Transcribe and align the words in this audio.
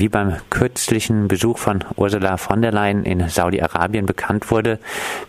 Wie 0.00 0.08
beim 0.08 0.36
kürzlichen 0.48 1.28
Besuch 1.28 1.58
von 1.58 1.84
Ursula 1.94 2.38
von 2.38 2.62
der 2.62 2.72
Leyen 2.72 3.04
in 3.04 3.28
Saudi-Arabien 3.28 4.06
bekannt 4.06 4.50
wurde, 4.50 4.78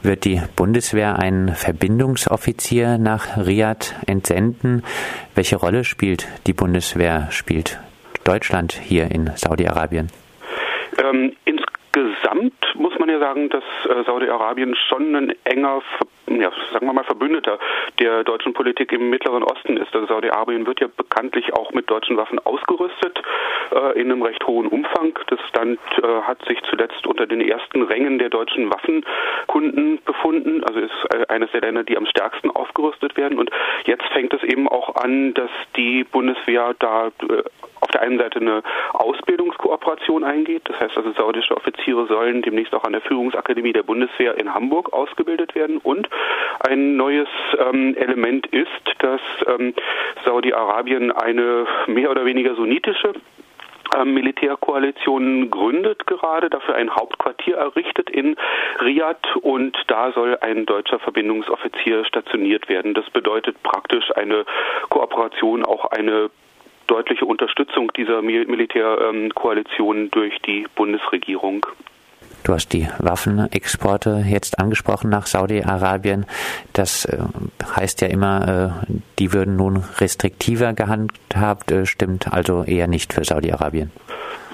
wird 0.01 0.23
die 0.23 0.41
Bundeswehr 0.55 1.19
einen 1.19 1.53
Verbindungsoffizier 1.55 2.97
nach 2.97 3.35
Riyadh 3.35 3.93
entsenden. 4.07 4.83
Welche 5.35 5.57
Rolle 5.57 5.83
spielt 5.83 6.29
die 6.47 6.53
Bundeswehr, 6.53 7.27
spielt 7.31 7.81
Deutschland 8.23 8.71
hier 8.71 9.11
in 9.11 9.31
Saudi-Arabien? 9.35 10.07
Ähm, 11.03 11.33
insgesamt 12.21 12.75
muss 12.75 12.97
man 12.99 13.09
ja 13.09 13.19
sagen, 13.19 13.49
dass 13.49 13.63
äh, 13.85 14.03
Saudi-Arabien 14.05 14.75
schon 14.75 15.15
ein 15.15 15.33
enger 15.43 15.81
ja, 16.27 16.51
sagen 16.71 16.85
wir 16.85 16.93
mal, 16.93 17.03
Verbündeter 17.03 17.59
der 17.99 18.23
deutschen 18.23 18.53
Politik 18.53 18.93
im 18.93 19.09
Mittleren 19.09 19.43
Osten 19.43 19.75
ist. 19.75 19.93
Also 19.93 20.07
Saudi-Arabien 20.07 20.65
wird 20.65 20.79
ja 20.79 20.87
bekanntlich 20.95 21.53
auch 21.53 21.71
mit 21.73 21.89
deutschen 21.89 22.15
Waffen 22.15 22.39
ausgerüstet 22.39 23.21
äh, 23.73 23.99
in 23.99 24.11
einem 24.11 24.21
recht 24.21 24.45
hohen 24.47 24.67
Umfang. 24.67 25.17
Das 25.27 25.39
Land 25.53 25.79
äh, 26.01 26.21
hat 26.21 26.43
sich 26.45 26.61
zuletzt 26.69 27.05
unter 27.05 27.25
den 27.27 27.41
ersten 27.41 27.81
Rängen 27.81 28.17
der 28.17 28.29
deutschen 28.29 28.71
Waffenkunden 28.71 29.99
befunden. 30.05 30.63
Also 30.63 30.79
ist 30.79 31.05
äh, 31.13 31.25
eines 31.27 31.51
der 31.51 31.61
Länder, 31.61 31.83
die 31.83 31.97
am 31.97 32.05
stärksten 32.05 32.49
aufgerüstet 32.51 33.17
werden. 33.17 33.37
Und 33.37 33.49
jetzt 33.85 34.05
fängt 34.13 34.33
es 34.33 34.43
eben 34.43 34.69
auch 34.69 34.95
an, 34.95 35.33
dass 35.33 35.51
die 35.75 36.05
Bundeswehr 36.05 36.75
da 36.79 37.07
äh, 37.07 37.43
der 37.93 38.01
einen 38.01 38.17
Seite 38.17 38.39
eine 38.39 38.63
Ausbildungskooperation 38.93 40.23
eingeht. 40.23 40.63
Das 40.65 40.79
heißt 40.79 40.97
also, 40.97 41.11
saudische 41.13 41.55
Offiziere 41.55 42.07
sollen 42.07 42.41
demnächst 42.41 42.73
auch 42.73 42.83
an 42.83 42.93
der 42.93 43.01
Führungsakademie 43.01 43.73
der 43.73 43.83
Bundeswehr 43.83 44.37
in 44.37 44.53
Hamburg 44.53 44.93
ausgebildet 44.93 45.55
werden. 45.55 45.77
Und 45.77 46.09
ein 46.59 46.95
neues 46.95 47.27
ähm, 47.57 47.95
Element 47.95 48.47
ist, 48.47 48.69
dass 48.99 49.21
ähm, 49.47 49.73
Saudi-Arabien 50.25 51.11
eine 51.11 51.65
mehr 51.87 52.11
oder 52.11 52.25
weniger 52.25 52.55
sunnitische 52.55 53.13
ähm, 53.97 54.13
Militärkoalition 54.13 55.49
gründet 55.49 56.07
gerade, 56.07 56.49
dafür 56.49 56.75
ein 56.75 56.95
Hauptquartier 56.95 57.57
errichtet 57.57 58.09
in 58.09 58.35
Riyadh 58.79 59.35
und 59.41 59.77
da 59.87 60.11
soll 60.13 60.37
ein 60.39 60.65
deutscher 60.65 60.99
Verbindungsoffizier 60.99 62.05
stationiert 62.05 62.69
werden. 62.69 62.93
Das 62.93 63.09
bedeutet 63.09 63.61
praktisch 63.63 64.15
eine 64.15 64.45
Kooperation, 64.89 65.65
auch 65.65 65.85
eine 65.85 66.29
deutliche 66.91 67.25
Unterstützung 67.25 67.89
dieser 67.95 68.21
Militärkoalition 68.21 70.11
durch 70.11 70.37
die 70.45 70.67
Bundesregierung. 70.75 71.65
Du 72.43 72.53
hast 72.53 72.73
die 72.73 72.87
Waffenexporte 72.97 74.25
jetzt 74.27 74.59
angesprochen 74.59 75.09
nach 75.09 75.25
Saudi-Arabien. 75.27 76.25
Das 76.73 77.05
äh, 77.05 77.17
heißt 77.75 78.01
ja 78.01 78.07
immer, 78.07 78.83
äh, 78.89 78.95
die 79.19 79.31
würden 79.31 79.55
nun 79.55 79.83
restriktiver 79.99 80.73
gehandhabt, 80.73 81.71
äh, 81.71 81.85
stimmt 81.85 82.33
also 82.33 82.63
eher 82.63 82.87
nicht 82.87 83.13
für 83.13 83.23
Saudi-Arabien. 83.23 83.91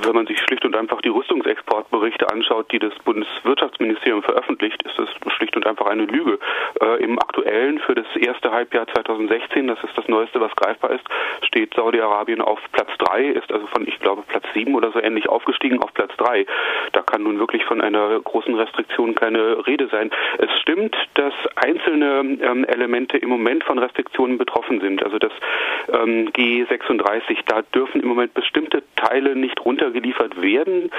Wenn 0.03 0.14
man 0.14 0.28
sich 0.28 0.40
schlicht 0.40 0.64
und 0.64 0.76
einfach 0.76 1.02
die 1.02 1.09
Rüstungsexportberichte 1.09 2.30
anschaut, 2.30 2.72
die 2.72 2.80
das 2.80 2.94
Bundeswirtschaftsministerium 3.03 4.22
veröffentlicht, 4.22 4.81
ist 4.84 4.98
das 4.98 5.09
schlicht 5.34 5.56
und 5.56 5.66
einfach 5.66 5.88
eine 5.88 6.06
Lüge. 6.06 6.40
Äh, 6.81 7.03
Im 7.03 7.20
aktuellen 7.20 7.80
für 7.80 7.95
das 7.95 8.06
erste 8.16 8.52
Halbjahr 8.52 8.88
2016, 8.88 9.68
das 9.68 9.84
ist 9.84 9.98
das 9.98 10.08
Neueste, 10.08 10.40
was 10.40 10.56
greifbar 10.56 10.92
ist, 10.92 11.03
steht 11.42 11.73
Saudi-Arabien 11.73 12.42
auf 12.42 12.59
Platz 12.72 12.90
3, 13.00 13.25
ist 13.25 13.52
also 13.52 13.66
von, 13.68 13.88
ich 13.88 14.00
glaube, 14.00 14.23
Platz 14.28 14.45
7 14.53 14.75
oder 14.75 14.92
so 14.92 15.02
ähnlich 15.02 15.30
aufgestiegen 15.30 15.81
auf 15.81 15.94
Platz 15.94 16.12
3. 16.18 16.45
Da 16.92 17.02
kann 17.02 17.23
nun 17.23 17.40
wirklich 17.40 17.66
von 17.66 17.81
einer 17.81 18.20
großen 18.20 18.56
Restriktion 18.56 19.16
keine 19.16 19.66
Rede 19.66 19.88
sein. 19.88 20.12
Es 20.38 20.52
stimmt, 20.62 20.95
dass 21.16 21.34
einzelne 21.56 22.38
ähm, 22.42 22.66
Elemente 22.66 23.18
im 23.18 23.30
Moment 23.30 23.64
von 23.64 23.80
Restriktionen 23.80 24.38
betroffen 24.38 24.80
sind. 24.80 25.03
Also 25.03 25.18
das 25.18 25.31
ähm, 25.92 26.30
G36, 26.30 27.40
da 27.48 27.62
dürfen 27.73 28.02
im 28.02 28.08
Moment 28.08 28.34
bestimmte 28.34 28.84
Teile 28.95 29.36
nicht 29.36 29.66
runtergeliefert 29.88 30.41
werden, 30.41 30.91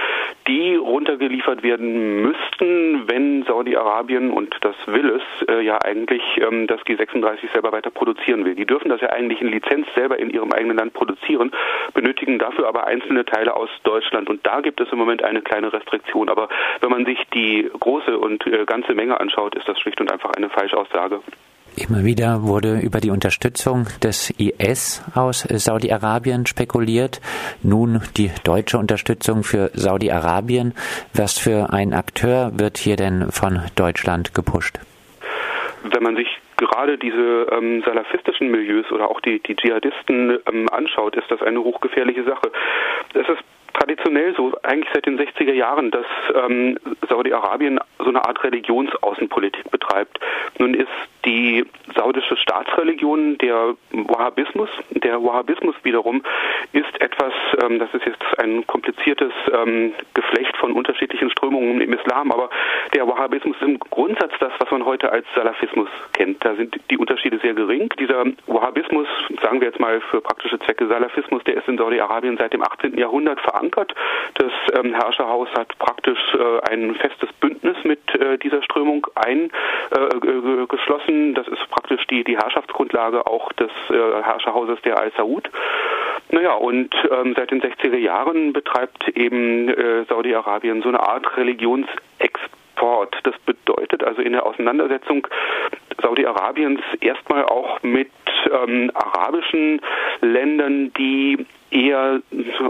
die 0.47 0.75
runtergeliefert 0.77 1.63
werden 1.63 2.23
müssten, 2.23 3.07
wenn 3.07 3.43
Saudi-Arabien, 3.45 4.31
und 4.31 4.57
das 4.63 4.75
will 4.87 5.11
es, 5.11 5.49
äh, 5.49 5.61
ja 5.61 5.79
eigentlich 5.83 6.23
ähm, 6.39 6.67
das 6.67 6.81
G36 6.83 7.53
selber 7.53 7.73
weiter 7.73 7.91
produzieren 7.91 8.45
will. 8.45 8.55
Die 8.55 8.65
dürfen 8.65 8.89
das 8.89 9.01
ja 9.01 9.11
eigentlich 9.11 9.43
in 9.43 9.49
Lizenz 9.49 9.87
selber 9.95 10.19
in 10.19 10.31
ihrem 10.31 10.53
eigenen 10.53 10.79
Land 10.79 10.95
produzieren, 10.95 11.51
benötigen 11.93 12.39
dafür 12.39 12.67
aber 12.67 12.87
einzelne 12.87 13.25
Teile 13.25 13.55
aus 13.55 13.71
Deutschland. 13.85 14.31
Und 14.31 14.47
da 14.47 14.61
gibt 14.61 14.81
es 14.81 14.91
im 14.91 14.99
Moment 14.99 15.23
eine 15.23 15.43
kleine 15.43 15.73
Restriktion. 15.73 16.31
Aber 16.31 16.49
wenn 16.81 16.91
man 16.91 17.05
sich 17.05 17.19
die 17.35 17.71
große 17.79 18.19
und 18.19 18.47
äh, 18.47 18.65
ganze 18.65 18.95
Menge 18.95 19.21
anschaut, 19.21 19.55
ist 19.55 19.69
das 19.69 19.79
schlicht 19.79 20.01
und 20.01 20.11
einfach 20.11 20.33
eine 20.33 20.49
Falschaussage. 20.49 21.21
Immer 21.79 22.05
wieder 22.05 22.43
wurde 22.43 22.81
über 22.81 22.99
die 22.99 23.11
Unterstützung 23.11 23.87
des 24.03 24.31
IS 24.31 25.01
aus 25.15 25.43
Saudi-Arabien 25.43 26.45
spekuliert. 26.47 27.21
Nun 27.63 28.01
die 28.17 28.33
deutsche 28.43 28.79
Unterstützung 28.79 29.45
für 29.45 29.71
Saudi-Arabien. 29.75 30.75
Was 31.15 31.39
für 31.39 31.73
ein 31.73 31.95
Akteur 31.95 32.51
wird 32.59 32.79
hier 32.79 32.97
denn 32.97 33.31
von 33.31 33.61
Deutschland 33.77 34.35
gepusht? 34.35 34.81
Wenn 35.85 36.03
man 36.03 36.17
sich 36.17 36.27
gerade 36.57 36.99
diese 36.99 37.47
ähm, 37.53 37.83
salafistischen 37.87 38.51
Milieus 38.51 38.91
oder 38.91 39.09
auch 39.09 39.21
die, 39.21 39.41
die 39.41 39.55
Dschihadisten 39.55 40.39
ähm, 40.51 40.69
anschaut, 40.71 41.15
ist 41.15 41.31
das 41.31 41.43
eine 41.43 41.63
hochgefährliche 41.63 42.25
Sache. 42.25 42.51
Es 43.15 43.29
ist 43.29 43.45
traditionell 43.75 44.35
so, 44.35 44.53
eigentlich 44.65 44.91
seit 44.93 45.07
den 45.07 45.19
60er 45.19 45.53
Jahren, 45.53 45.93
dass 45.93 46.07
ähm, 46.35 46.77
Saudi-Arabien 47.09 47.79
so 47.99 48.09
eine 48.09 48.25
Art 48.25 48.43
Religionsaußenpolitik 48.43 49.71
betreibt. 49.71 50.19
Nun 50.59 50.75
ist 50.75 50.89
die 51.29 51.65
saudische 51.95 52.37
Staatsreligion 52.37 53.39
der 53.39 53.75
Wahhabismus. 53.91 54.69
Der 54.91 55.23
Wahhabismus 55.23 55.75
wiederum 55.83 56.23
ist 56.73 57.01
etwas, 57.01 57.33
ähm, 57.63 57.79
das 57.79 57.93
ist 57.93 58.07
jetzt 58.07 58.25
ein 58.39 58.67
kompliziertes 58.67 59.33
ähm, 59.53 59.93
Geflecht 60.15 60.57
von 60.57 60.73
unterschiedlichen 60.73 61.31
Strömungen 61.31 61.83
im 61.83 61.93
Islam, 61.93 62.33
aber 62.33 62.49
der 62.95 63.07
Wahhabismus 63.07 63.57
ist 63.61 63.67
im 63.67 63.79
Grundsatz 63.79 64.33
das, 64.41 64.53
was 64.59 64.71
man 64.71 64.87
heute 64.87 65.13
als 65.13 65.27
Salafismus 65.35 65.89
kennt. 66.15 66.43
Da 66.45 66.55
sind 66.55 66.81
die 66.91 66.97
Unterschiede 66.97 67.39
sehr 67.43 67.53
gering. 67.55 67.91
Dieser 67.99 68.25
Wahhabismus, 68.47 69.07
sagen 69.43 69.61
wir 69.61 69.69
jetzt 69.69 69.81
mal 69.81 70.01
für 70.11 70.23
praktische 70.23 70.59
Zwecke 70.61 70.87
Salafismus, 70.87 71.45
der 71.45 71.57
ist 71.57 71.69
in 71.69 71.77
Saudi-Arabien 71.77 72.39
seit 72.39 72.55
dem 72.55 72.63
18. 72.63 72.97
Jahrhundert 72.97 73.41
verankert. 73.41 73.95
Das 74.35 74.53
ähm, 74.79 74.95
Herrscherhaus 74.95 75.49
hat 75.57 75.77
praktisch 75.79 76.19
äh, 76.35 76.61
ein 76.71 76.95
festes 76.95 77.31
Bündnis 77.35 77.77
mit 77.85 78.01
äh, 78.15 78.39
dieser 78.39 78.63
Strömung 78.63 79.07
eingeschlossen. 79.15 81.15
Äh, 81.15 81.18
das 81.35 81.47
ist 81.49 81.69
praktisch 81.71 82.07
die, 82.09 82.25
die 82.25 82.37
Herrschaftsgrundlage 82.37 83.27
auch 83.27 83.53
des 83.53 83.71
äh, 83.91 84.23
Herrscherhauses 84.23 84.81
der 84.83 84.99
Al-Saud. 84.99 85.51
Naja, 86.31 86.55
und 86.55 86.95
ähm, 87.11 87.35
seit 87.37 87.51
den 87.51 87.63
60er 87.63 87.97
Jahren 87.97 88.53
betreibt 88.53 89.09
eben 89.09 89.69
äh, 89.69 90.05
Saudi-Arabien 90.05 90.83
so 90.83 90.89
eine 90.89 91.01
Art 91.01 91.37
Religionsexport. 91.37 93.17
Das 93.23 93.35
bedeutet 93.47 94.05
also 94.05 94.21
in 94.21 94.33
der 94.33 94.45
Auseinandersetzung 94.45 95.27
Saudi-Arabiens 96.01 96.81
erstmal 97.01 97.45
auch 97.45 97.83
mit 97.83 98.11
ähm, 98.51 98.91
arabischen 98.95 99.81
Ländern, 100.21 100.93
die 100.95 101.47
eher 101.71 102.21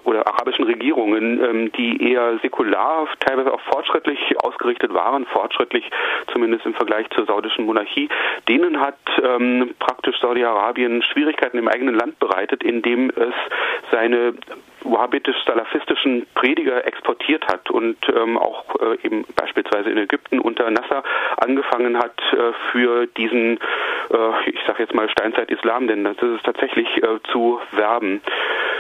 oder 0.05 0.27
arabischen 0.27 0.65
Regierungen, 0.65 1.43
ähm, 1.43 1.73
die 1.73 2.11
eher 2.11 2.39
säkular, 2.39 3.07
teilweise 3.21 3.53
auch 3.53 3.61
fortschrittlich 3.61 4.19
ausgerichtet 4.43 4.93
waren, 4.93 5.25
fortschrittlich 5.27 5.89
zumindest 6.33 6.67
im 6.67 6.75
Vergleich 6.75 7.09
zur 7.11 7.27
saudischen 7.27 7.67
Monarchie, 7.67 8.09
denen 8.49 8.81
hat 8.81 8.99
ähm, 9.23 9.75
praktisch 9.79 10.19
Saudi-Arabien 10.21 11.03
Schwierigkeiten 11.03 11.59
im 11.59 11.69
eigenen 11.69 11.95
Land 11.95 12.19
bereitet, 12.19 12.63
indem 12.65 13.11
es 13.11 13.35
seine 13.93 14.35
wahhabitisch-salafistischen 14.83 16.27
Prediger 16.35 16.87
exportiert 16.87 17.47
hat 17.47 17.71
und 17.71 17.97
ähm, 18.15 18.39
auch 18.39 18.65
äh, 18.81 19.05
eben 19.05 19.25
beispielsweise 19.37 19.91
in 19.91 19.99
Ägypten 19.99 20.39
unter 20.41 20.71
Nasser 20.71 21.03
angefangen 21.37 21.99
hat, 21.99 22.19
äh, 22.33 22.53
für 22.73 23.07
diesen, 23.07 23.57
äh, 23.57 23.59
ich 24.47 24.61
sage 24.67 24.83
jetzt 24.83 24.95
mal 24.95 25.09
Steinzeit-Islam, 25.09 25.87
denn 25.87 26.05
das 26.05 26.17
ist 26.19 26.45
tatsächlich 26.45 26.89
äh, 27.03 27.21
zu 27.31 27.61
werben. 27.73 28.23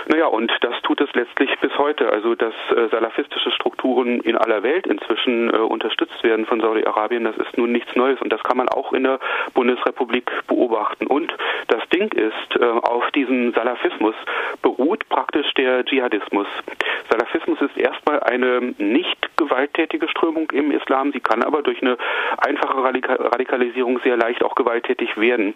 Naja, 0.06 0.26
und 0.26 0.52
das 0.60 0.80
tut 0.82 1.00
es 1.00 1.12
letztlich 1.14 1.50
bis 1.60 1.76
heute. 1.78 2.12
Also, 2.12 2.34
dass 2.34 2.54
äh, 2.70 2.88
salafistische 2.90 3.50
Strukturen 3.50 4.20
in 4.20 4.36
aller 4.36 4.62
Welt 4.62 4.86
inzwischen 4.86 5.52
äh, 5.52 5.56
unterstützt 5.56 6.22
werden 6.22 6.46
von 6.46 6.60
Saudi-Arabien, 6.60 7.24
das 7.24 7.36
ist 7.36 7.56
nun 7.56 7.72
nichts 7.72 7.94
Neues 7.96 8.20
und 8.20 8.32
das 8.32 8.42
kann 8.42 8.56
man 8.56 8.68
auch 8.68 8.92
in 8.92 9.04
der 9.04 9.18
Bundesrepublik 9.54 10.30
beobachten. 10.46 11.06
Und 11.06 11.34
das 11.68 11.86
Ding 11.90 12.10
ist, 12.12 12.60
äh, 12.60 12.64
auf 12.64 13.10
diesem 13.12 13.52
Salafismus 13.52 14.14
beruht 14.62 15.08
praktisch 15.08 15.52
der 15.54 15.84
Dschihadismus. 15.84 16.46
Salafismus 17.10 17.60
ist 17.62 17.76
erstmal 17.76 18.20
eine 18.20 18.74
nicht 18.78 19.36
gewalttätige 19.36 20.08
Strömung 20.08 20.50
im 20.52 20.70
Islam, 20.70 21.12
sie 21.12 21.20
kann 21.20 21.42
aber 21.42 21.62
durch 21.62 21.80
eine 21.82 21.96
einfache 22.38 22.82
Radikalisierung 22.84 24.00
sehr 24.04 24.16
leicht 24.16 24.42
auch 24.42 24.54
gewalttätig 24.54 25.16
werden. 25.18 25.54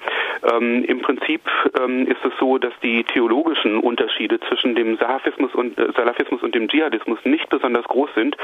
Ähm, 0.51 0.85
Im 0.85 1.01
Prinzip 1.03 1.43
ähm, 1.79 2.07
ist 2.07 2.25
es 2.25 2.33
so, 2.39 2.59
dass 2.59 2.73
die 2.83 3.05
theologischen 3.05 3.79
Unterschiede 3.79 4.41
zwischen 4.49 4.75
dem 4.75 4.97
Salafismus 4.97 5.55
und, 5.55 5.79
äh, 5.79 5.93
Salafismus 5.97 6.43
und 6.43 6.55
dem 6.55 6.69
Dschihadismus 6.69 7.19
nicht 7.25 7.49
besonders 7.49 7.85
groß 7.85 8.11
sind. 8.15 8.37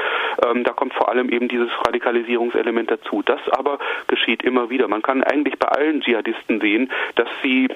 Ähm, 0.45 0.63
da 0.63 0.71
kommt 0.71 0.93
vor 0.93 1.09
allem 1.09 1.29
eben 1.29 1.47
dieses 1.47 1.69
Radikalisierungselement 1.85 2.91
dazu. 2.91 3.21
Das 3.23 3.39
aber 3.51 3.79
geschieht 4.07 4.43
immer 4.43 4.69
wieder. 4.69 4.87
Man 4.87 5.01
kann 5.01 5.23
eigentlich 5.23 5.57
bei 5.59 5.67
allen 5.67 6.01
Dschihadisten 6.01 6.61
sehen, 6.61 6.91
dass 7.15 7.27
sie 7.41 7.69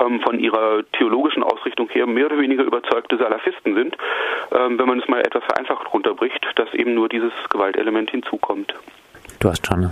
ähm, 0.00 0.20
von 0.20 0.38
ihrer 0.38 0.82
theologischen 0.92 1.42
Ausrichtung 1.42 1.88
her 1.90 2.06
mehr 2.06 2.26
oder 2.26 2.38
weniger 2.38 2.64
überzeugte 2.64 3.16
Salafisten 3.16 3.74
sind, 3.74 3.96
ähm, 4.52 4.78
wenn 4.78 4.86
man 4.86 5.00
es 5.00 5.08
mal 5.08 5.20
etwas 5.20 5.44
vereinfacht 5.44 5.92
runterbricht, 5.92 6.46
dass 6.56 6.72
eben 6.74 6.94
nur 6.94 7.08
dieses 7.08 7.32
Gewaltelement 7.50 8.10
hinzukommt. 8.10 8.74
Du 9.40 9.48
hast 9.48 9.66
schon 9.66 9.90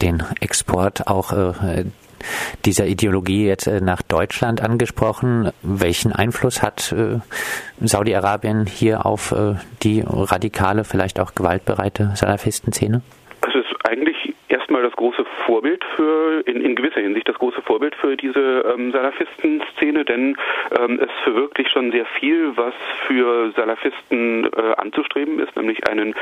den 0.00 0.22
Export 0.40 1.06
auch 1.06 1.32
äh, 1.32 1.84
dieser 2.64 2.86
Ideologie 2.86 3.46
jetzt 3.46 3.66
äh, 3.66 3.80
nach 3.80 4.02
Deutschland 4.02 4.60
angesprochen. 4.60 5.50
Welchen 5.62 6.12
Einfluss 6.12 6.62
hat 6.62 6.92
äh, 6.92 7.18
Saudi-Arabien 7.80 8.66
hier 8.66 9.06
auf 9.06 9.32
äh, 9.32 9.54
die 9.82 10.04
radikale, 10.06 10.84
vielleicht 10.84 11.20
auch 11.20 11.34
gewaltbereite 11.34 12.12
Salafistenszene? 12.14 13.02
Es 13.42 13.54
ist 13.54 13.88
eigentlich 13.88 14.33
erstmal 14.48 14.82
das 14.82 14.92
große 14.92 15.24
Vorbild 15.46 15.84
für, 15.96 16.42
in, 16.46 16.60
in 16.60 16.74
gewisser 16.74 17.00
Hinsicht 17.00 17.28
das 17.28 17.36
große 17.36 17.62
Vorbild 17.62 17.94
für 17.96 18.16
diese 18.16 18.64
ähm, 18.74 18.92
Salafisten-Szene, 18.92 20.04
denn 20.04 20.36
ähm, 20.78 21.00
es 21.00 21.10
verwirklicht 21.22 21.70
schon 21.70 21.92
sehr 21.92 22.06
viel, 22.06 22.56
was 22.56 22.74
für 23.06 23.52
Salafisten 23.56 24.44
äh, 24.52 24.74
anzustreben 24.76 25.38
ist, 25.40 25.56
nämlich 25.56 25.86
einen 25.88 26.14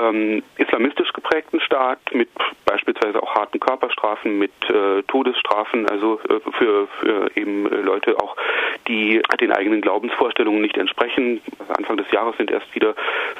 ähm, 0.00 0.42
islamistisch 0.58 1.12
geprägten 1.12 1.60
Staat 1.60 1.98
mit 2.12 2.28
beispielsweise 2.64 3.22
auch 3.22 3.34
harten 3.34 3.60
Körperstrafen, 3.60 4.38
mit 4.38 4.52
äh, 4.68 5.02
Todesstrafen, 5.04 5.88
also 5.88 6.20
äh, 6.28 6.40
für, 6.58 6.88
für 7.00 7.30
eben 7.36 7.70
äh, 7.70 7.76
Leute 7.80 8.16
auch, 8.20 8.36
die 8.88 9.22
den 9.40 9.52
eigenen 9.52 9.80
Glaubensvorstellungen 9.80 10.62
nicht 10.62 10.76
entsprechen. 10.76 11.40
Anfang 11.68 11.96
des 11.96 12.10
Jahres 12.10 12.36
sind 12.36 12.50
erst 12.50 12.74
wieder 12.74 12.94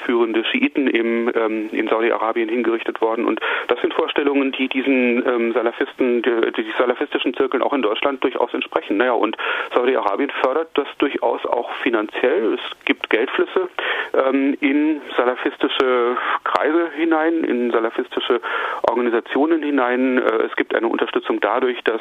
führende 0.04 0.44
Schiiten 0.44 0.88
im, 0.88 1.30
ähm, 1.34 1.68
in 1.72 1.88
Saudi-Arabien 1.88 2.48
hingerichtet 2.48 3.00
worden 3.00 3.24
und 3.24 3.40
das 3.68 3.80
sind 3.80 3.94
Vorstellungen, 3.94 4.52
die 4.52 4.68
diesen 4.68 5.26
ähm, 5.26 5.52
Salafisten, 5.52 6.22
die, 6.22 6.52
die 6.62 6.72
salafistischen 6.78 7.34
Zirkeln 7.34 7.62
auch 7.62 7.72
in 7.72 7.82
Deutschland 7.82 8.22
durchaus 8.22 8.52
entsprechen. 8.54 8.96
Naja, 8.96 9.12
und 9.12 9.36
Saudi-Arabien 9.74 10.30
fördert 10.42 10.68
das 10.74 10.88
durchaus 10.98 11.44
auch 11.46 11.70
finanziell. 11.82 12.54
Es 12.54 12.84
gibt 12.84 13.10
Geldflüsse 13.10 13.68
ähm, 14.16 14.56
in 14.60 15.00
salafistische 15.16 16.16
Kreise 16.44 16.90
hinein, 16.96 17.44
in 17.44 17.70
salafistische 17.70 18.40
Organisationen 18.82 19.62
hinein. 19.62 20.18
Äh, 20.18 20.46
es 20.46 20.56
gibt 20.56 20.74
eine 20.74 20.88
Unterstützung 20.88 21.40
dadurch, 21.40 21.82
dass 21.84 22.00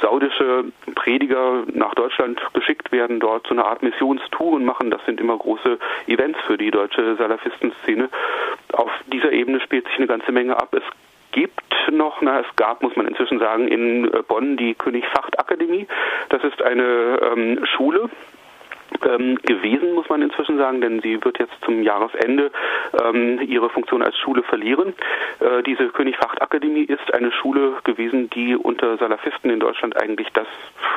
saudische 0.00 0.64
Prediger 0.94 1.64
nach 1.72 1.94
Deutschland 1.94 2.40
geschickt 2.54 2.92
werden, 2.92 3.20
dort 3.20 3.46
so 3.46 3.54
eine 3.54 3.64
Art 3.64 3.82
Missionstouren 3.82 4.64
machen. 4.64 4.90
Das 4.90 5.04
sind 5.04 5.20
immer 5.20 5.36
große 5.36 5.78
Events 6.06 6.38
für 6.46 6.58
die 6.58 6.70
deutsche 6.70 7.16
Salafistenszene. 7.16 8.08
Auf 8.72 8.90
dieser 9.06 9.32
Ebene 9.32 9.60
spielt 9.60 9.86
sich 9.86 9.96
eine 9.96 10.06
ganze 10.06 10.32
Menge 10.32 10.56
ab. 10.56 10.68
Es 10.72 10.84
gibt 11.32 11.62
noch, 11.90 12.20
na, 12.22 12.40
es 12.40 12.56
gab, 12.56 12.82
muss 12.82 12.96
man 12.96 13.06
inzwischen 13.06 13.38
sagen, 13.38 13.68
in 13.68 14.10
Bonn 14.28 14.56
die 14.56 14.74
König 14.74 15.06
Facht 15.06 15.38
Akademie. 15.38 15.86
Das 16.28 16.42
ist 16.44 16.62
eine 16.62 17.18
ähm, 17.22 17.64
Schule, 17.66 18.10
ähm, 19.04 19.36
gewesen, 19.42 19.94
muss 19.94 20.08
man 20.08 20.22
inzwischen 20.22 20.58
sagen, 20.58 20.80
denn 20.80 21.00
sie 21.00 21.22
wird 21.24 21.38
jetzt 21.38 21.54
zum 21.64 21.82
Jahresende 21.82 22.50
ähm, 23.04 23.40
ihre 23.46 23.70
Funktion 23.70 24.02
als 24.02 24.16
Schule 24.18 24.42
verlieren. 24.42 24.94
Äh, 25.40 25.62
diese 25.62 25.88
König 25.88 26.16
Facht 26.16 26.40
Akademie 26.42 26.82
ist 26.84 27.12
eine 27.14 27.32
Schule 27.32 27.74
gewesen, 27.84 28.30
die 28.30 28.56
unter 28.56 28.96
Salafisten 28.98 29.50
in 29.50 29.60
Deutschland 29.60 30.00
eigentlich 30.00 30.28
das, 30.32 30.46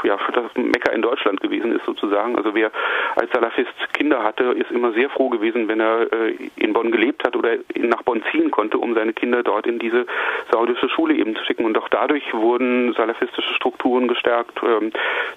ja, 0.04 0.18
das 0.34 0.46
Mecker 0.56 0.94
in 0.94 1.02
Deutschland 1.02 1.42
gewesen 1.42 1.76
ist 1.76 1.86
sozusagen. 1.86 2.36
Also 2.38 2.56
wer 2.56 2.72
als 3.16 3.32
Salafist 3.32 3.72
Kinder 3.94 4.24
hatte, 4.24 4.46
ist 4.46 4.72
immer 4.72 4.94
sehr 4.94 5.10
froh 5.10 5.30
gewesen, 5.30 5.68
wenn 5.68 5.80
er 5.80 6.12
äh, 6.12 6.36
in 6.56 6.74
Bonn 6.74 6.92
gelebt 6.92 7.24
hat 7.24 7.36
oder 7.36 7.58
nach 7.76 8.04
Bonn 8.04 8.24
ziehen 8.32 8.52
konnte, 8.52 8.78
um 8.78 8.94
seine 8.96 9.14
Kinder 9.14 9.44
dort 9.44 9.68
in 9.68 9.80
diese 9.80 10.06
saudische 10.52 10.90
Schule 10.90 11.16
eben 11.16 11.36
zu 11.36 11.44
schicken. 11.46 11.66
Und 11.66 11.78
auch 11.78 11.90
dadurch 11.90 12.34
wurden 12.34 12.94
salafistische 12.94 13.54
Strukturen 13.54 14.08
gestärkt. 14.08 14.60
Ähm, 14.64 14.92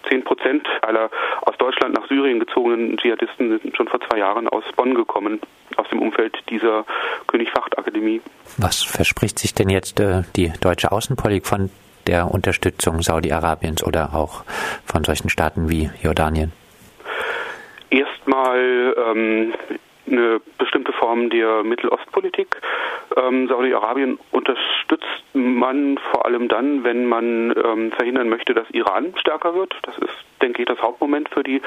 zehn 0.08 0.22
Prozent 0.24 0.66
aller 0.82 1.10
aus 1.42 1.56
Deutschland 1.58 1.94
nach 1.94 2.06
Syrien 2.08 2.40
gezogenen 2.44 2.96
Dschihadisten 2.96 3.58
sind 3.58 3.76
schon 3.76 3.88
vor 3.88 4.00
zwei 4.00 4.18
Jahren 4.18 4.48
aus 4.48 4.64
Bonn 4.76 4.94
gekommen, 4.94 5.40
aus 5.76 5.88
dem 5.88 6.00
Umfeld 6.00 6.36
dieser 6.48 6.84
König-Facht-Akademie. 7.26 8.20
Was 8.58 8.82
verspricht 8.82 9.38
sich 9.38 9.54
denn 9.54 9.68
jetzt 9.68 10.00
äh, 10.00 10.22
die 10.36 10.52
deutsche 10.60 10.92
Außenpolitik 10.92 11.46
von 11.46 11.70
der 12.06 12.30
Unterstützung 12.30 13.02
Saudi-Arabiens 13.02 13.82
oder 13.82 14.14
auch 14.14 14.44
von 14.84 15.04
solchen 15.04 15.30
Staaten 15.30 15.70
wie 15.70 15.90
Jordanien? 16.02 16.52
Erstmal 17.90 18.94
ähm, 18.96 19.54
eine 20.06 20.40
bestimmte 20.58 20.92
Form 20.92 21.30
der 21.30 21.62
Mittelostpolitik. 21.62 22.60
Ähm, 23.16 23.48
Saudi-Arabien 23.48 24.18
unterstützt 24.32 25.04
man 25.32 25.98
vor 26.10 26.26
allem 26.26 26.48
dann, 26.48 26.84
wenn 26.84 27.06
man 27.06 27.54
ähm, 27.56 27.92
verhindern 27.92 28.28
möchte, 28.28 28.54
dass 28.54 28.68
Iran 28.70 29.14
stärker 29.18 29.54
wird. 29.54 29.74
Das 29.82 29.96
ist, 29.98 30.33
denke 30.44 30.62
ich, 30.62 30.68
das 30.68 30.80
Hauptmoment 30.80 31.28
für 31.30 31.42
die 31.42 31.60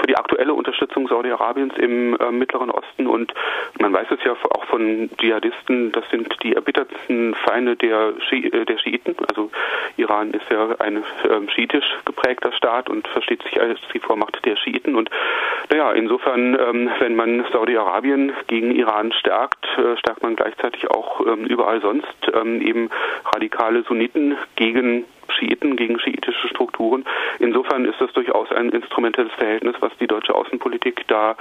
für 0.00 0.06
die 0.06 0.16
aktuelle 0.16 0.54
Unterstützung 0.54 1.08
Saudi-Arabiens 1.08 1.74
im 1.78 2.16
äh, 2.16 2.30
Mittleren 2.30 2.70
Osten. 2.70 3.06
Und 3.06 3.32
man 3.78 3.92
weiß 3.92 4.08
es 4.10 4.24
ja 4.24 4.32
auch 4.32 4.64
von 4.64 5.10
Dschihadisten, 5.18 5.92
das 5.92 6.04
sind 6.10 6.34
die 6.42 6.54
erbittertsten 6.54 7.34
Feinde 7.34 7.76
der, 7.76 8.14
Schi 8.28 8.46
äh, 8.48 8.64
der 8.64 8.78
Schiiten. 8.78 9.14
Also 9.28 9.50
Iran 9.96 10.32
ist 10.32 10.50
ja 10.50 10.74
ein 10.78 10.98
äh, 10.98 11.50
schiitisch 11.54 11.86
geprägter 12.04 12.52
Staat 12.52 12.88
und 12.88 13.06
versteht 13.08 13.42
sich 13.44 13.60
als 13.60 13.78
die 13.92 13.98
Vormacht 13.98 14.44
der 14.44 14.56
Schiiten. 14.56 14.94
Und 14.94 15.10
naja, 15.70 15.92
insofern, 15.92 16.58
ähm, 16.58 16.90
wenn 16.98 17.16
man 17.16 17.44
Saudi-Arabien 17.52 18.32
gegen 18.46 18.72
Iran 18.72 19.12
stärkt, 19.12 19.64
äh, 19.78 19.96
stärkt 19.96 20.22
man 20.22 20.36
gleichzeitig 20.36 20.90
auch 20.90 21.20
ähm, 21.26 21.44
überall 21.46 21.80
sonst 21.80 22.30
ähm, 22.34 22.60
eben 22.60 22.90
radikale 23.32 23.82
Sunniten 23.82 24.36
gegen 24.56 25.04
Schiiten, 25.34 25.76
gegen 25.76 25.98
schiitische 25.98 26.48
Strukturen. 26.48 27.04
Insofern 27.38 27.84
ist 27.84 28.00
das 28.00 28.12
durchaus 28.12 28.50
ein 28.52 28.70
instrumentelles 28.70 29.32
Verhältnis, 29.32 29.74
was 29.80 29.92
die 30.00 30.06
deutsche 30.06 30.34
Außenpolitik 30.34 31.06
da 31.08 31.36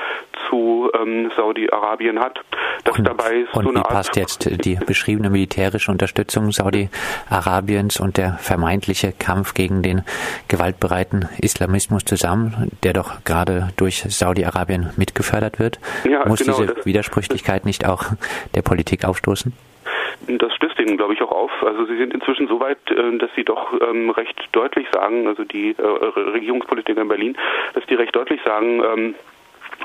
zu 0.49 0.91
ähm, 0.99 1.31
Saudi-Arabien 1.35 2.19
hat. 2.19 2.39
Das 2.83 2.97
und, 2.97 3.07
dabei 3.07 3.45
und 3.53 3.63
so 3.65 3.73
wie 3.73 3.81
passt 3.81 4.15
jetzt 4.15 4.65
die 4.65 4.75
beschriebene 4.75 5.29
militärische 5.29 5.91
Unterstützung 5.91 6.51
Saudi-Arabiens 6.51 7.99
und 7.99 8.17
der 8.17 8.33
vermeintliche 8.33 9.13
Kampf 9.17 9.53
gegen 9.53 9.81
den 9.81 10.03
gewaltbereiten 10.47 11.29
Islamismus 11.41 12.05
zusammen, 12.05 12.71
der 12.83 12.93
doch 12.93 13.23
gerade 13.23 13.69
durch 13.77 14.03
Saudi-Arabien 14.07 14.91
mitgefördert 14.97 15.59
wird? 15.59 15.79
Ja, 16.09 16.27
Muss 16.27 16.39
genau, 16.39 16.61
diese 16.61 16.85
Widersprüchlichkeit 16.85 17.65
nicht 17.65 17.85
auch 17.85 18.03
der 18.55 18.61
Politik 18.61 19.05
aufstoßen? 19.05 19.53
Das 20.27 20.53
stößt 20.55 20.79
ihnen, 20.79 20.97
glaube 20.97 21.13
ich, 21.13 21.21
auch 21.21 21.31
auf. 21.31 21.51
Also 21.63 21.85
sie 21.85 21.97
sind 21.97 22.13
inzwischen 22.13 22.47
so 22.47 22.59
weit, 22.59 22.79
äh, 22.89 23.17
dass 23.17 23.29
sie 23.35 23.43
doch 23.43 23.73
ähm, 23.81 24.09
recht 24.09 24.49
deutlich 24.51 24.87
sagen, 24.93 25.27
also 25.27 25.43
die 25.43 25.75
äh, 25.77 25.81
Regierungspolitiker 25.81 27.01
in 27.01 27.07
Berlin, 27.07 27.37
dass 27.73 27.85
die 27.85 27.95
recht 27.95 28.15
deutlich 28.15 28.41
sagen, 28.45 28.83
ähm, 28.83 29.15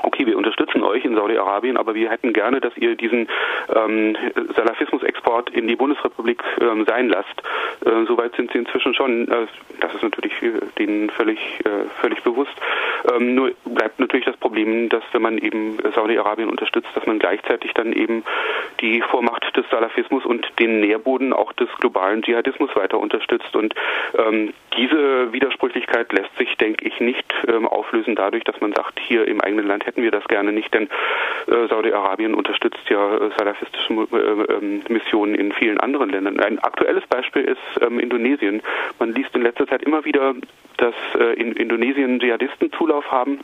okay, 0.03 0.25
wir 0.25 0.37
unterstützen 0.37 0.83
euch 0.83 1.05
in 1.05 1.15
Saudi-Arabien, 1.15 1.77
aber 1.77 1.95
wir 1.95 2.09
hätten 2.09 2.33
gerne, 2.33 2.61
dass 2.61 2.75
ihr 2.77 2.95
diesen 2.95 3.27
ähm, 3.75 4.15
Salafismus-Export 4.55 5.49
in 5.51 5.67
die 5.67 5.75
Bundesrepublik 5.75 6.43
ähm, 6.61 6.85
sein 6.87 7.09
lasst. 7.09 7.41
Äh, 7.85 8.05
Soweit 8.05 8.35
sind 8.35 8.51
sie 8.51 8.59
inzwischen 8.59 8.93
schon. 8.93 9.27
Äh, 9.27 9.47
das 9.79 9.93
ist 9.93 10.03
natürlich 10.03 10.33
denen 10.77 11.09
völlig, 11.09 11.39
äh, 11.65 11.85
völlig 12.01 12.21
bewusst. 12.23 12.53
Ähm, 13.13 13.35
nur 13.35 13.51
bleibt 13.65 13.99
natürlich 13.99 14.25
das 14.25 14.37
Problem, 14.37 14.89
dass 14.89 15.03
wenn 15.11 15.21
man 15.21 15.37
eben 15.37 15.77
Saudi-Arabien 15.95 16.49
unterstützt, 16.49 16.89
dass 16.95 17.05
man 17.05 17.19
gleichzeitig 17.19 17.73
dann 17.73 17.93
eben 17.93 18.23
die 18.81 19.01
Vormacht 19.01 19.55
des 19.55 19.65
Salafismus 19.69 20.25
und 20.25 20.47
den 20.59 20.81
Nährboden 20.81 21.33
auch 21.33 21.53
des 21.53 21.69
globalen 21.79 22.21
Dschihadismus 22.21 22.75
weiter 22.75 22.99
unterstützt. 22.99 23.55
Und 23.55 23.73
ähm, 24.17 24.53
diese 24.77 25.31
Widersprüchlichkeit 25.33 26.11
lässt 26.13 26.35
sich, 26.37 26.55
denke 26.57 26.85
ich, 26.85 26.99
nicht 26.99 27.33
ähm, 27.47 27.67
auflösen 27.67 28.15
dadurch, 28.15 28.43
dass 28.43 28.59
man 28.61 28.73
sagt, 28.73 28.99
hier 28.99 29.27
im 29.27 29.41
eigenen 29.41 29.67
Land 29.67 29.78
hätten 29.85 30.03
wir 30.03 30.11
das 30.11 30.25
gerne 30.25 30.51
nicht, 30.51 30.73
denn 30.73 30.89
äh, 31.47 31.67
Saudi-Arabien 31.67 32.33
unterstützt 32.33 32.89
ja 32.89 33.15
äh, 33.15 33.29
salafistische 33.37 33.93
äh, 33.93 34.53
ähm, 34.53 34.83
Missionen 34.89 35.35
in 35.35 35.51
vielen 35.51 35.79
anderen 35.79 36.09
Ländern. 36.09 36.39
Ein 36.39 36.59
aktuelles 36.59 37.05
Beispiel 37.07 37.43
ist 37.43 37.81
ähm, 37.81 37.99
Indonesien. 37.99 38.61
Man 38.99 39.13
liest 39.13 39.35
in 39.35 39.41
letzter 39.41 39.67
Zeit 39.67 39.83
immer 39.83 40.05
wieder, 40.05 40.33
dass 40.77 40.95
in 41.35 41.51
Indonesien 41.53 42.21
Dschihadisten 42.21 42.71
Zulauf 42.71 43.11
haben 43.11 43.39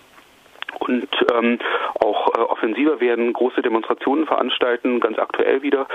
und 0.79 1.07
ähm, 1.33 1.59
auch 1.99 2.33
äh, 2.35 2.39
offensiver 2.39 2.99
werden, 2.99 3.33
große 3.33 3.61
Demonstrationen 3.61 4.25
veranstalten, 4.25 4.99
ganz 4.99 5.17
aktuell 5.17 5.61
wieder 5.61 5.87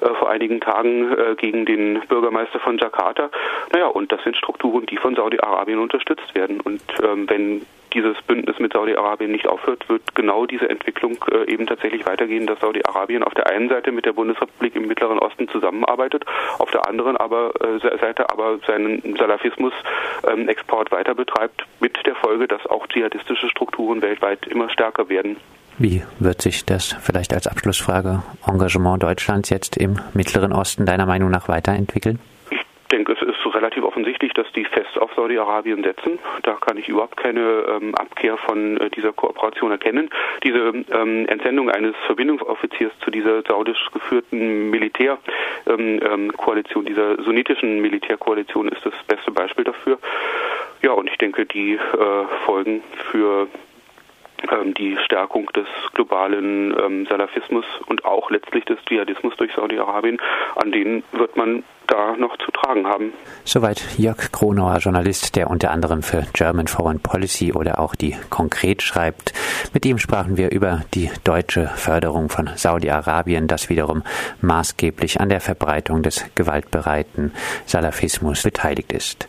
äh, 0.00 0.06
vor 0.14 0.30
einigen 0.30 0.60
Tagen 0.60 1.12
äh, 1.12 1.34
gegen 1.36 1.64
den 1.66 2.00
Bürgermeister 2.08 2.60
von 2.60 2.78
Jakarta. 2.78 3.30
Naja, 3.72 3.86
und 3.86 4.12
das 4.12 4.22
sind 4.24 4.36
Strukturen, 4.36 4.86
die 4.86 4.96
von 4.96 5.14
Saudi-Arabien 5.14 5.78
unterstützt 5.78 6.34
werden. 6.34 6.60
Und 6.60 6.82
ähm, 7.02 7.28
wenn 7.28 7.66
dieses 7.96 8.20
Bündnis 8.22 8.58
mit 8.58 8.74
Saudi-Arabien 8.74 9.32
nicht 9.32 9.48
aufhört, 9.48 9.88
wird 9.88 10.14
genau 10.14 10.44
diese 10.44 10.68
Entwicklung 10.68 11.16
äh, 11.32 11.50
eben 11.50 11.66
tatsächlich 11.66 12.06
weitergehen, 12.06 12.46
dass 12.46 12.60
Saudi-Arabien 12.60 13.22
auf 13.22 13.32
der 13.34 13.48
einen 13.50 13.68
Seite 13.70 13.90
mit 13.90 14.04
der 14.04 14.12
Bundesrepublik 14.12 14.76
im 14.76 14.86
Mittleren 14.86 15.18
Osten 15.18 15.48
zusammenarbeitet, 15.48 16.24
auf 16.58 16.70
der 16.70 16.86
anderen 16.86 17.16
aber 17.16 17.52
äh, 17.60 17.78
Seite 17.98 18.28
aber 18.30 18.58
seinen 18.66 19.16
Salafismus-Export 19.16 20.92
ähm, 20.92 20.98
weiter 20.98 21.14
betreibt, 21.14 21.64
mit 21.80 21.96
der 22.04 22.14
Folge, 22.16 22.46
dass 22.46 22.66
auch 22.66 22.86
dschihadistische 22.86 23.48
Strukturen 23.48 24.02
weltweit 24.02 24.46
immer 24.46 24.68
stärker 24.68 25.08
werden. 25.08 25.36
Wie 25.78 26.02
wird 26.18 26.42
sich 26.42 26.64
das 26.64 26.94
vielleicht 27.02 27.32
als 27.34 27.46
Abschlussfrage 27.46 28.22
Engagement 28.46 29.02
Deutschlands 29.02 29.50
jetzt 29.50 29.76
im 29.76 29.98
Mittleren 30.14 30.52
Osten 30.52 30.86
deiner 30.86 31.06
Meinung 31.06 31.30
nach 31.30 31.48
weiterentwickeln? 31.48 32.18
Ich 32.50 32.60
denke, 32.90 33.12
es 33.12 33.22
ist 33.22 33.35
relativ 33.56 33.84
offensichtlich, 33.84 34.32
dass 34.34 34.50
die 34.52 34.64
fest 34.64 34.98
auf 34.98 35.12
Saudi-Arabien 35.14 35.82
setzen. 35.82 36.18
Da 36.42 36.54
kann 36.54 36.76
ich 36.76 36.88
überhaupt 36.88 37.16
keine 37.16 37.40
ähm, 37.40 37.94
Abkehr 37.94 38.36
von 38.36 38.76
äh, 38.76 38.90
dieser 38.90 39.12
Kooperation 39.12 39.70
erkennen. 39.70 40.10
Diese 40.44 40.84
ähm, 40.92 41.26
Entsendung 41.26 41.70
eines 41.70 41.94
Verbindungsoffiziers 42.06 42.92
zu 43.00 43.10
dieser 43.10 43.42
saudisch 43.42 43.88
geführten 43.92 44.70
Militärkoalition, 44.70 45.16
ähm, 46.06 46.72
ähm, 46.76 46.86
dieser 46.86 47.22
sunnitischen 47.22 47.80
Militärkoalition 47.80 48.68
ist 48.68 48.84
das 48.84 48.94
beste 49.08 49.32
Beispiel 49.32 49.64
dafür. 49.64 49.98
Ja, 50.82 50.92
und 50.92 51.08
ich 51.08 51.16
denke, 51.16 51.46
die 51.46 51.74
äh, 51.74 51.78
Folgen 52.44 52.82
für 53.10 53.48
ähm, 54.52 54.74
die 54.74 54.96
Stärkung 55.04 55.50
des 55.54 55.66
globalen 55.94 56.76
ähm, 56.78 57.06
Salafismus 57.06 57.64
und 57.86 58.04
auch 58.04 58.30
letztlich 58.30 58.64
des 58.66 58.78
Dschihadismus 58.84 59.34
durch 59.36 59.52
Saudi-Arabien, 59.54 60.18
an 60.56 60.72
denen 60.72 61.02
wird 61.12 61.36
man 61.36 61.64
da 61.86 62.16
noch 62.16 62.36
zu 62.38 62.50
tragen 62.52 62.86
haben. 62.86 63.12
Soweit 63.44 63.82
Jörg 63.98 64.32
Kronauer, 64.32 64.78
Journalist, 64.78 65.36
der 65.36 65.50
unter 65.50 65.70
anderem 65.70 66.02
für 66.02 66.26
German 66.32 66.66
Foreign 66.66 67.00
Policy 67.00 67.52
oder 67.52 67.78
auch 67.78 67.94
die 67.94 68.16
Konkret 68.30 68.82
schreibt. 68.82 69.32
Mit 69.72 69.86
ihm 69.86 69.98
sprachen 69.98 70.36
wir 70.36 70.50
über 70.50 70.82
die 70.94 71.10
deutsche 71.24 71.68
Förderung 71.68 72.28
von 72.28 72.50
Saudi-Arabien, 72.54 73.46
das 73.46 73.68
wiederum 73.68 74.02
maßgeblich 74.40 75.20
an 75.20 75.28
der 75.28 75.40
Verbreitung 75.40 76.02
des 76.02 76.24
gewaltbereiten 76.34 77.32
Salafismus 77.66 78.42
beteiligt 78.42 78.92
ist. 78.92 79.28